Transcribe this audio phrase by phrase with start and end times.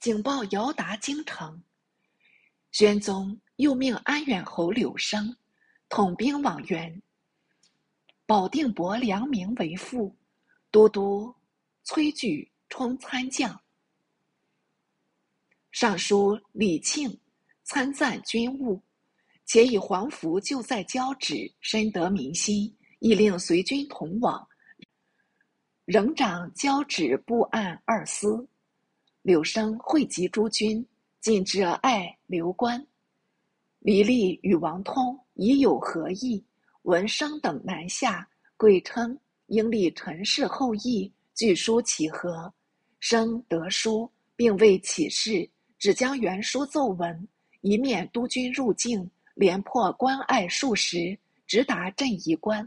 [0.00, 1.62] 警报遥达京城。
[2.72, 5.36] 宣宗又命安远侯柳生
[5.90, 7.02] 统兵往援。
[8.24, 10.16] 保定伯梁明为副，
[10.70, 11.34] 都督
[11.82, 13.60] 崔据充参将。
[15.70, 17.20] 尚书李庆
[17.64, 18.80] 参赞军务，
[19.44, 24.48] 且以黄福就在交趾，深得民心，亦令随军同往。
[25.84, 28.48] 仍掌交趾布案二司。
[29.22, 30.84] 柳生汇集诸军，
[31.20, 32.84] 进至爱刘关。
[33.80, 36.42] 李立与王通已有合议，
[36.82, 42.52] 闻生等南下，贵称应立陈氏后裔，据书启和。
[42.98, 45.48] 生得书，并未起事。
[45.78, 47.28] 只将原书奏闻，
[47.60, 52.66] 一面督军入境，连破关隘数十，直达镇宜关。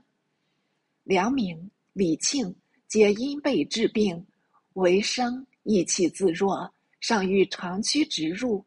[1.03, 2.55] 梁明、李庆
[2.87, 4.25] 皆因被治病，
[4.73, 8.63] 为生意气自若，尚欲长驱直入。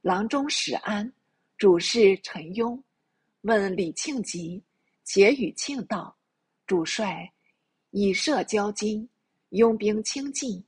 [0.00, 1.12] 郎中史安、
[1.58, 2.80] 主事陈庸
[3.42, 4.62] 问李庆吉，
[5.04, 6.16] 且与庆道
[6.66, 7.32] ：“主帅
[7.90, 9.08] 以射交金，
[9.50, 10.62] 拥兵轻进，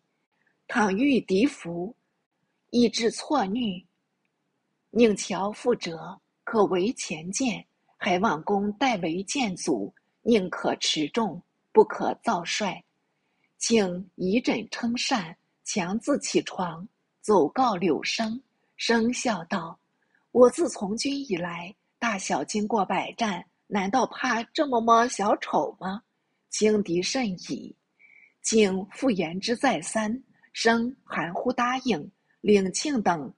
[0.67, 1.95] 倘遇敌伏。”
[2.71, 3.87] 意志错逆，
[4.91, 7.65] 宁乔复折，可为前见；
[7.97, 12.84] 还望公代为谏阻，宁可持重，不可造帅。
[13.56, 15.34] 请以枕称善，
[15.71, 16.89] 强自起床，
[17.21, 18.43] 走告柳生。
[18.79, 19.79] 生笑道
[20.33, 26.03] ：“我自从军以来，大小经过百战，难道怕这么么小丑吗？
[26.49, 27.77] 轻敌甚矣。”
[28.41, 30.11] 竟复言之再三，
[30.55, 32.11] 生含糊答应。
[32.41, 33.31] 领庆等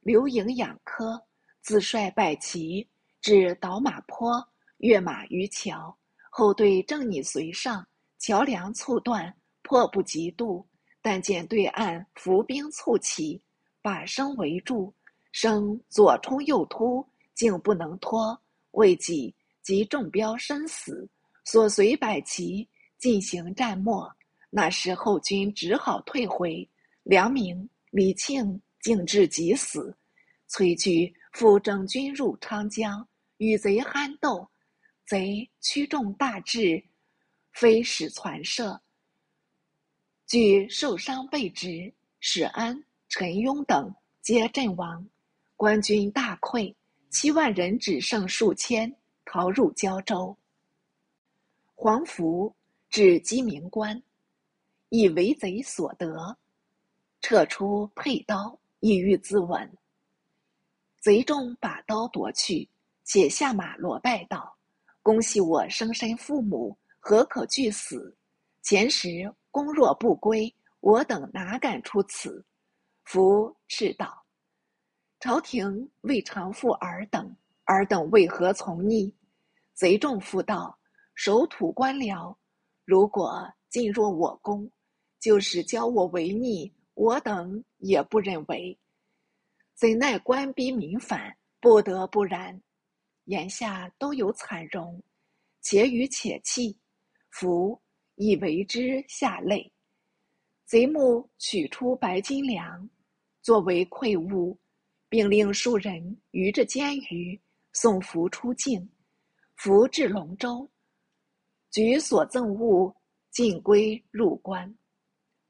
[0.00, 1.22] 留营养科，
[1.60, 2.88] 自率百骑
[3.20, 4.42] 至倒马坡，
[4.78, 5.94] 跃马于桥。
[6.30, 7.86] 后队正拟随上，
[8.18, 10.66] 桥梁猝断，迫不及渡。
[11.04, 13.38] 但见对岸伏兵簇起，
[13.82, 14.90] 把生围住，
[15.32, 18.40] 生左冲右突，竟不能脱。
[18.70, 21.06] 未几，即中标身死。
[21.44, 22.66] 所随百骑
[22.96, 24.10] 进行战没。
[24.48, 26.66] 那时后军只好退回。
[27.02, 27.68] 梁明。
[27.90, 29.96] 李庆竟至急死，
[30.48, 33.06] 崔据复整军入昌江，
[33.36, 34.50] 与贼酣斗，
[35.06, 36.82] 贼驱众大至，
[37.52, 38.80] 非使传射，
[40.26, 45.06] 据受伤被执，史安、陈雍等皆阵亡，
[45.54, 46.74] 官军大溃，
[47.10, 48.90] 七万人只剩数千，
[49.26, 50.34] 逃入胶州。
[51.74, 52.54] 黄福
[52.88, 54.02] 至鸡鸣关，
[54.88, 56.36] 以为贼所得。
[57.20, 59.68] 撤出佩刀，意欲自刎。
[61.00, 62.66] 贼众把刀夺去，
[63.04, 64.56] 且下马罗拜道
[65.02, 68.16] ：“恭喜我生身父母，何可惧死？
[68.62, 72.44] 前时公若不归，我等哪敢出此？”
[73.06, 74.26] 夫斥道
[75.20, 79.14] ：“朝廷未偿付尔等，尔等为何从逆？”
[79.72, 80.76] 贼众复道
[81.14, 82.36] ：“守土官僚，
[82.84, 84.68] 如果尽若我宫，
[85.20, 88.78] 就是教我为逆。”我等也不认为，
[89.74, 92.60] 怎奈官逼民反，不得不然。
[93.24, 95.02] 眼下都有惨容，
[95.60, 96.78] 且语且泣，
[97.30, 97.80] 夫
[98.16, 99.70] 以为之下泪。
[100.66, 102.88] 贼目取出白金粮，
[103.42, 104.58] 作为馈物，
[105.08, 107.40] 并令数人于着监鱼
[107.72, 108.88] 送福出境。
[109.56, 110.68] 福至龙州，
[111.70, 112.94] 举所赠物
[113.30, 114.74] 尽归入关。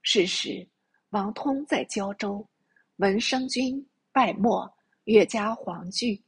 [0.03, 0.67] 是时。
[1.11, 2.45] 王通在胶州，
[2.97, 4.69] 闻生君败没，
[5.05, 6.21] 越加惶惧，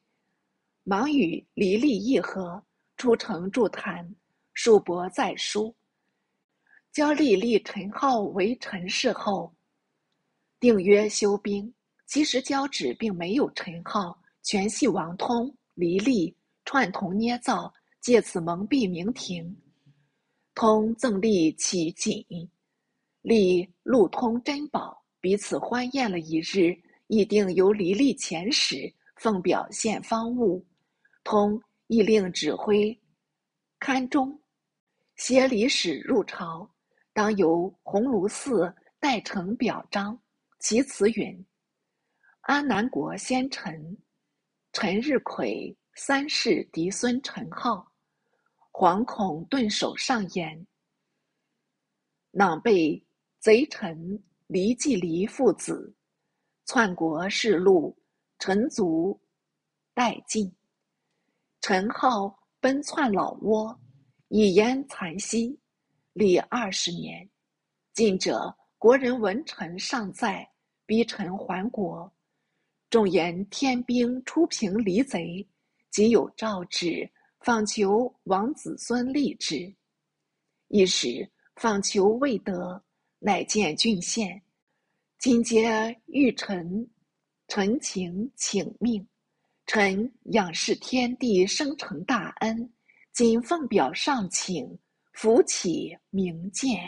[0.85, 2.65] 忙与黎利议和，
[2.97, 4.09] 出城助谈，
[4.55, 5.75] 数伯再书。
[6.97, 9.55] 焦立立陈浩为陈氏后，
[10.59, 11.71] 定约休兵。
[12.07, 16.35] 其实交趾并没有陈浩，全系王通、黎利
[16.65, 17.71] 串同捏造，
[18.01, 19.55] 借此蒙蔽明廷。
[20.55, 22.25] 通赠立其锦。
[23.21, 26.75] 立路通珍宝，彼此欢宴了一日，
[27.09, 30.67] 议定由黎立遣使奉表献方物。
[31.25, 32.99] 通亦令指挥
[33.79, 34.41] 堪中，
[35.17, 36.67] 携礼使入朝，
[37.17, 38.71] 当由鸿胪寺
[39.01, 40.21] 代呈表彰。
[40.59, 41.47] 其词云
[42.45, 43.97] ：“阿南国先臣
[44.71, 47.91] 陈日葵三世嫡孙陈浩，
[48.71, 50.67] 惶恐顿首上言，
[52.33, 53.03] 囊被。”
[53.39, 55.95] 贼臣黎季离父子
[56.65, 57.97] 篡国弑禄，
[58.41, 59.21] 臣族
[59.95, 60.53] 殆尽。
[61.61, 63.79] 陈浩奔窜老窝，
[64.29, 65.57] 以言残息，
[66.17, 67.29] 历二十年。
[67.93, 70.51] 近者国人闻臣尚在，
[70.87, 72.11] 逼臣还国。
[72.89, 75.47] 众言天兵出平离贼，
[75.91, 77.07] 即有诏旨，
[77.41, 79.71] 访求王子孙立之。
[80.69, 82.83] 一时访求未得，
[83.19, 84.41] 乃见郡县。
[85.19, 86.89] 今皆欲臣
[87.47, 89.07] 臣情请命，
[89.67, 92.73] 臣仰视天地生成大恩，
[93.13, 94.79] 今奉表上请，
[95.17, 96.79] 扶起明鉴。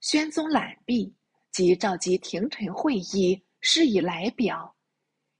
[0.00, 1.12] 宣宗览毕，
[1.50, 4.72] 即召集廷臣会议，施以来表。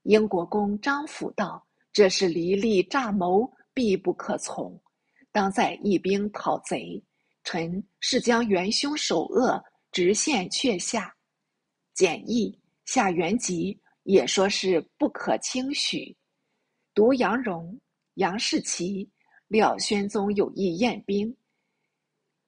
[0.02, 1.64] 英国公张辅道
[1.94, 4.76] ：“这是离立诈谋，必不可从。
[5.31, 7.00] 当在义兵讨贼，
[7.44, 11.14] 臣是将元凶首恶。”直线却下，
[11.94, 16.17] 简易下元吉也说是不可轻许。
[16.94, 17.79] 独杨荣、
[18.14, 19.08] 杨士奇
[19.52, 21.37] 料宣宗有意验兵，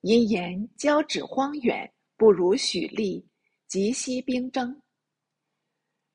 [0.00, 3.22] 因言交趾荒远，不如许立，
[3.66, 4.80] 即息兵征。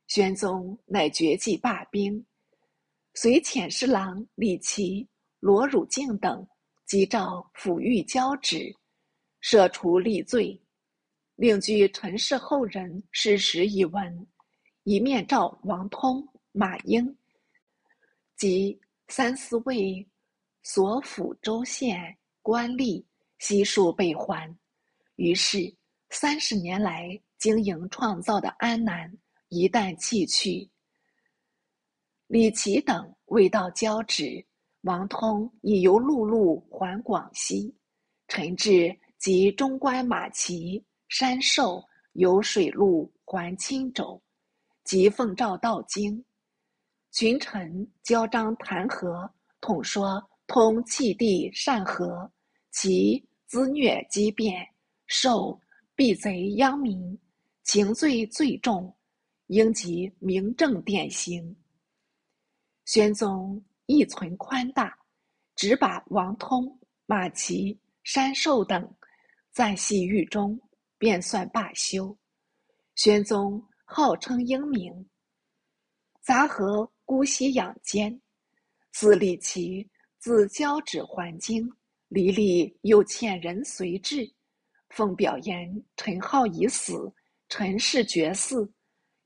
[0.08, 2.26] 宣宗乃决计罢兵，
[3.14, 5.08] 随遣侍郎李琦、
[5.40, 6.44] 罗汝敬等，
[6.88, 8.76] 即召抚谕交趾，
[9.44, 10.60] 赦除立罪。
[11.36, 14.28] 另据陈氏后人事实一文，
[14.86, 17.16] 一面召王通、马英
[18.36, 20.04] 及三四位
[20.64, 23.04] 所府州县官吏
[23.38, 24.54] 悉数被还。
[25.16, 25.76] 于是
[26.10, 29.12] 三十年来经营创造的安南
[29.50, 30.70] 一旦弃去。
[32.28, 34.46] 李琦等未到交趾，
[34.82, 37.76] 王通已由陆路还广西。
[38.28, 40.84] 陈志及中官马齐。
[41.10, 41.84] 山寿
[42.14, 44.22] 由水路还青州，
[44.84, 46.24] 即奉诏到京。
[47.12, 49.28] 群臣交章弹劾，
[49.60, 52.30] 统说通弃地善和，
[52.72, 54.68] 其滋虐激变，
[55.06, 55.58] 受
[55.96, 57.18] 避贼殃民，
[57.64, 58.94] 情罪最重，
[59.48, 61.56] 应即明正典刑。
[62.86, 64.98] 宣宗亦存宽大，
[65.56, 68.92] 只把王通、马齐、山寿等
[69.52, 70.60] 暂系狱中。
[71.02, 72.14] 便算罢休。
[72.96, 75.10] 宣宗号称英明，
[76.22, 78.22] 杂合姑息养奸。
[78.92, 81.68] 自立其自交趾还京，
[82.10, 84.30] 离离又欠人随至，
[84.90, 87.12] 奉表言陈浩已死，
[87.48, 88.70] 陈氏绝嗣，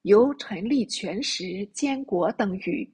[0.04, 2.90] 由陈立全时监国等语。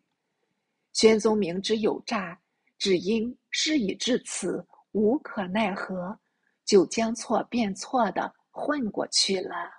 [0.93, 2.39] 宣宗明知有诈，
[2.77, 6.17] 只因事已至此，无可奈何，
[6.65, 8.33] 就将错变错的。
[8.51, 9.78] 混过去了。